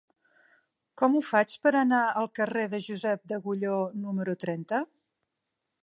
[1.01, 4.83] Com ho faig per anar al carrer de Josep d'Agulló número trenta?